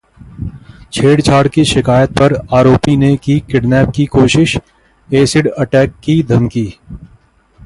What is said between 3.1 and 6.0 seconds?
की किडनैप की कोशिश, एसिड अटैक